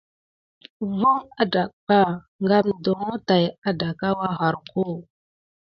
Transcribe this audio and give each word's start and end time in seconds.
Kihule 0.59 0.95
von 1.01 1.19
adaba 1.43 1.99
kam 2.49 2.65
ɗoŋho 2.83 3.13
tät 3.27 3.53
adanka 3.67 4.07
wuyarko. 4.17 4.81